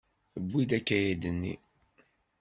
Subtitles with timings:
[0.33, 1.53] Tewwi-d akayad-nni.